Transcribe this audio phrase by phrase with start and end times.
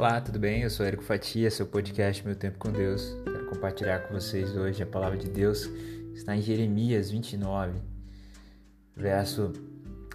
[0.00, 0.62] Olá, tudo bem?
[0.62, 3.14] Eu sou Érico Fatia, seu podcast Meu Tempo com Deus.
[3.22, 5.68] Quero compartilhar com vocês hoje a palavra de Deus
[6.14, 7.82] está em Jeremias 29,
[8.96, 9.52] verso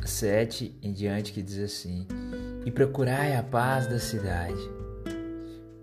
[0.04, 2.08] 7 em diante, que diz assim:
[2.66, 4.58] E procurai a paz da cidade,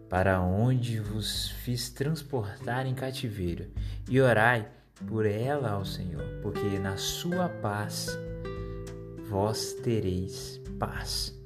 [0.09, 3.71] para onde vos fiz transportar em cativeiro,
[4.11, 4.69] e orai
[5.07, 8.09] por ela ao Senhor, porque na sua paz
[9.29, 11.41] vós tereis paz.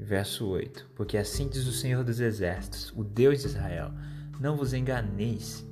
[0.00, 3.92] Verso 8: Porque assim diz o Senhor dos Exércitos, o Deus de Israel:
[4.40, 5.66] Não vos enganeis,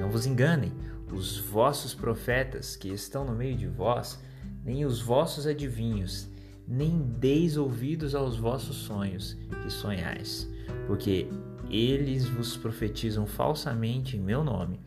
[0.00, 0.72] não vos enganem
[1.12, 4.18] os vossos profetas que estão no meio de vós,
[4.64, 6.26] nem os vossos adivinhos,
[6.66, 10.50] nem deis ouvidos aos vossos sonhos que sonhais,
[10.86, 11.28] porque
[11.68, 14.80] eles vos profetizam falsamente em meu nome.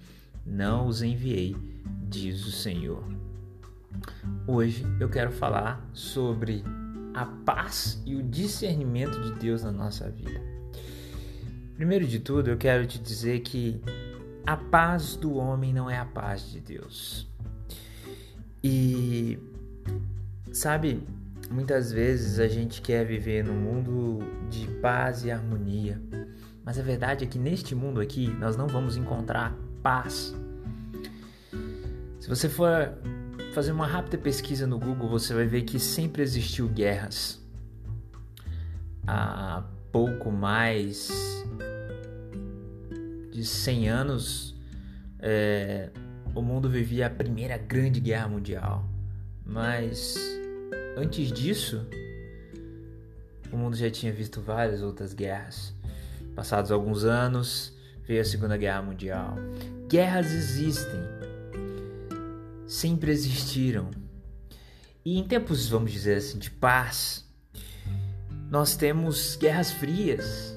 [0.44, 1.56] Não os enviei,
[2.08, 3.04] diz o Senhor.
[4.48, 6.64] Hoje eu quero falar sobre
[7.20, 10.42] a paz e o discernimento de Deus na nossa vida.
[11.76, 13.82] Primeiro de tudo, eu quero te dizer que
[14.46, 17.28] a paz do homem não é a paz de Deus.
[18.64, 19.38] E
[20.54, 21.04] sabe,
[21.52, 26.02] muitas vezes a gente quer viver num mundo de paz e harmonia,
[26.64, 30.34] mas a verdade é que neste mundo aqui nós não vamos encontrar paz.
[32.22, 32.94] Se você for
[33.54, 37.40] fazer uma rápida pesquisa no Google, você vai ver que sempre existiu guerras.
[39.08, 41.10] Há pouco mais
[43.32, 44.56] de 100 anos,
[45.20, 45.90] é,
[46.36, 48.88] o mundo vivia a primeira grande guerra mundial.
[49.46, 50.16] Mas
[50.96, 51.88] antes disso,
[53.52, 55.74] o mundo já tinha visto várias outras guerras.
[56.36, 59.36] Passados alguns anos, veio a Segunda Guerra Mundial.
[59.88, 61.00] Guerras existem
[62.70, 63.90] sempre existiram.
[65.04, 67.28] E em tempos, vamos dizer assim, de paz,
[68.48, 70.56] nós temos guerras frias,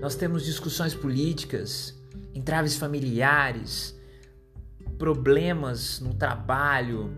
[0.00, 1.94] nós temos discussões políticas,
[2.34, 3.94] entraves familiares,
[4.98, 7.14] problemas no trabalho,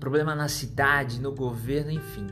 [0.00, 2.26] problema na cidade, no governo, enfim.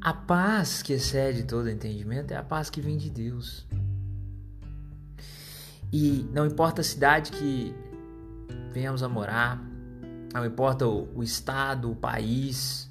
[0.00, 3.66] A paz que excede todo entendimento é a paz que vem de Deus.
[5.92, 7.74] E não importa a cidade que
[8.76, 9.58] venhamos a morar,
[10.34, 12.90] não importa o, estado, o país,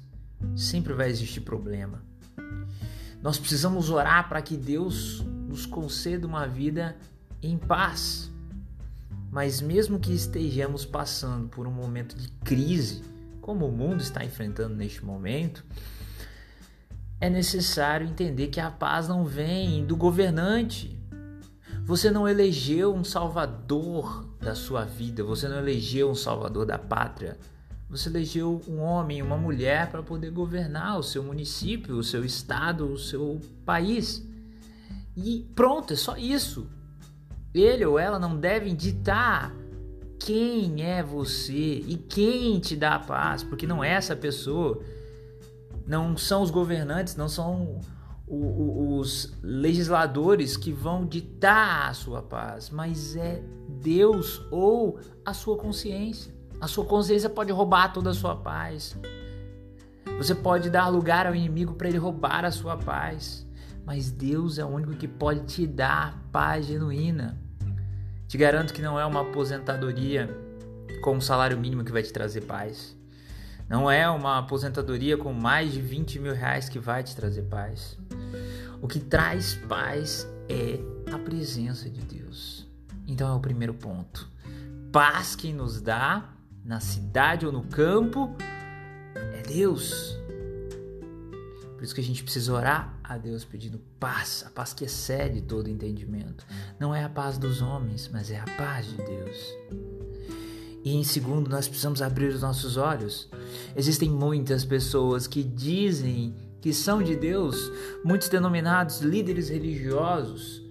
[0.56, 2.02] sempre vai existir problema.
[3.22, 6.96] Nós precisamos orar para que Deus nos conceda uma vida
[7.40, 8.32] em paz.
[9.30, 13.04] Mas mesmo que estejamos passando por um momento de crise,
[13.40, 15.64] como o mundo está enfrentando neste momento,
[17.20, 20.95] é necessário entender que a paz não vem do governante,
[21.86, 27.38] você não elegeu um salvador da sua vida, você não elegeu um salvador da pátria.
[27.88, 32.92] Você elegeu um homem, uma mulher para poder governar o seu município, o seu estado,
[32.92, 34.20] o seu país.
[35.16, 36.68] E pronto, é só isso.
[37.54, 39.54] Ele ou ela não devem ditar
[40.18, 44.82] quem é você e quem te dá a paz, porque não é essa pessoa.
[45.86, 47.80] Não são os governantes, não são
[48.28, 53.42] os legisladores que vão ditar a sua paz, mas é
[53.80, 56.34] Deus ou a sua consciência.
[56.60, 58.98] A sua consciência pode roubar toda a sua paz.
[60.16, 63.46] Você pode dar lugar ao inimigo para ele roubar a sua paz,
[63.84, 67.38] mas Deus é o único que pode te dar paz genuína.
[68.26, 70.28] Te garanto que não é uma aposentadoria
[71.02, 72.95] com um salário mínimo que vai te trazer paz.
[73.68, 77.98] Não é uma aposentadoria com mais de 20 mil reais que vai te trazer paz.
[78.80, 80.78] O que traz paz é
[81.12, 82.66] a presença de Deus.
[83.06, 84.30] Então é o primeiro ponto.
[84.92, 86.32] Paz que nos dá
[86.64, 88.36] na cidade ou no campo
[89.14, 90.16] é Deus.
[91.76, 95.42] Por isso que a gente precisa orar a Deus pedindo paz, a paz que excede
[95.42, 96.46] todo entendimento.
[96.78, 99.95] Não é a paz dos homens, mas é a paz de Deus.
[100.86, 103.28] E em segundo, nós precisamos abrir os nossos olhos.
[103.74, 107.72] Existem muitas pessoas que dizem que são de Deus,
[108.04, 110.62] muitos denominados líderes religiosos.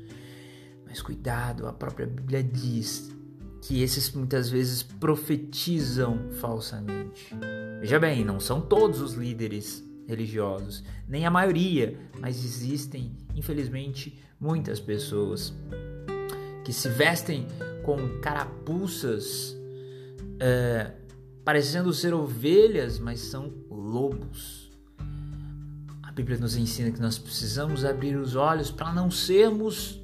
[0.88, 3.12] Mas cuidado, a própria Bíblia diz
[3.62, 7.36] que esses muitas vezes profetizam falsamente.
[7.82, 14.80] Veja bem, não são todos os líderes religiosos, nem a maioria, mas existem, infelizmente, muitas
[14.80, 15.54] pessoas
[16.64, 17.46] que se vestem
[17.84, 19.58] com carapuças,
[20.40, 20.92] é,
[21.44, 24.66] parecendo ser ovelhas, mas são lobos.
[26.16, 30.00] Bíblia nos ensina que nós precisamos abrir os olhos para não sermos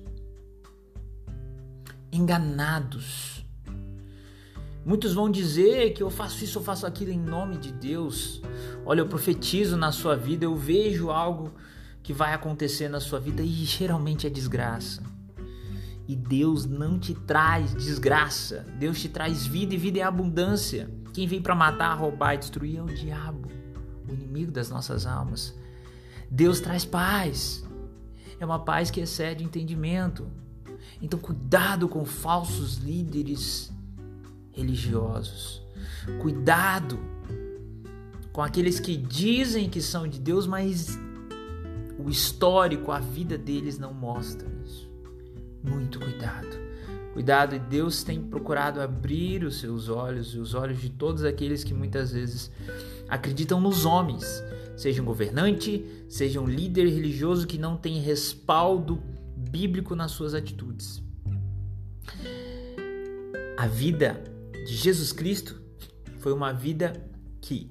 [2.12, 3.46] enganados.
[4.86, 8.42] Muitos vão dizer que eu faço isso, eu faço aquilo em nome de Deus.
[8.86, 11.54] Olha, eu profetizo na sua vida, eu vejo algo
[12.04, 15.02] que vai acontecer na sua vida e geralmente é desgraça.
[16.12, 20.92] E Deus não te traz desgraça, Deus te traz vida e vida é abundância.
[21.14, 23.50] Quem vem para matar, roubar e destruir é o diabo,
[24.10, 25.56] o inimigo das nossas almas.
[26.30, 27.64] Deus traz paz,
[28.38, 30.28] é uma paz que excede entendimento.
[31.02, 33.72] Então, cuidado com falsos líderes
[34.52, 35.66] religiosos.
[36.22, 37.00] Cuidado
[38.34, 41.00] com aqueles que dizem que são de Deus, mas
[41.98, 44.52] o histórico, a vida deles não mostra.
[45.64, 46.62] Muito cuidado.
[47.14, 51.64] Cuidado, e Deus tem procurado abrir os seus olhos e os olhos de todos aqueles
[51.64, 52.50] que muitas vezes
[53.10, 54.42] acreditam nos homens,
[54.78, 59.04] seja um governante, seja um líder religioso que não tem respaldo
[59.36, 61.04] bíblico nas suas atitudes.
[63.58, 64.24] A vida
[64.66, 65.62] de Jesus Cristo
[66.20, 66.94] foi uma vida
[67.42, 67.70] que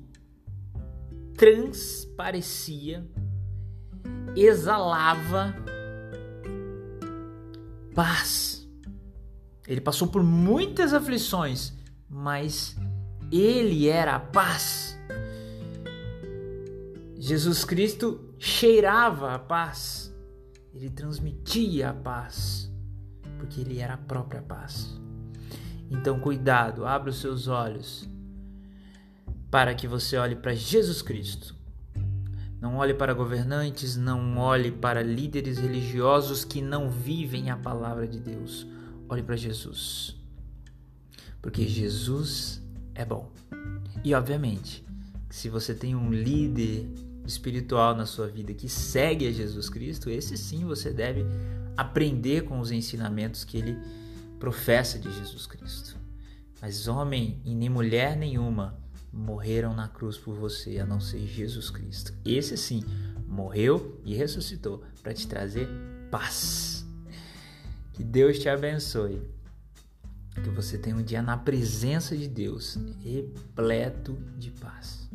[1.35, 3.09] transparecia,
[4.37, 5.55] exalava
[8.01, 8.67] paz.
[9.69, 11.75] Ele passou por muitas aflições,
[12.09, 12.75] mas
[13.31, 14.99] ele era a paz.
[17.19, 20.11] Jesus Cristo cheirava a paz,
[20.73, 22.73] ele transmitia a paz,
[23.39, 24.99] porque ele era a própria paz.
[25.91, 28.09] Então, cuidado, abra os seus olhos
[29.51, 31.55] para que você olhe para Jesus Cristo.
[32.61, 38.21] Não olhe para governantes, não olhe para líderes religiosos que não vivem a palavra de
[38.21, 38.67] Deus.
[39.09, 40.15] Olhe para Jesus.
[41.41, 42.63] Porque Jesus
[42.95, 43.33] é bom.
[44.05, 44.85] E obviamente,
[45.31, 46.87] se você tem um líder
[47.27, 51.25] espiritual na sua vida que segue a Jesus Cristo, esse sim você deve
[51.77, 53.79] aprender com os ensinamentos que ele
[54.39, 55.97] professa de Jesus Cristo.
[56.61, 58.79] Mas homem e nem mulher nenhuma
[59.13, 62.13] morreram na cruz por você, a não ser Jesus Cristo.
[62.25, 62.83] Esse sim
[63.27, 65.69] morreu e ressuscitou para te trazer
[66.11, 66.87] paz.
[67.93, 69.23] Que Deus te abençoe.
[70.43, 75.09] Que você tenha um dia na presença de Deus, repleto de paz.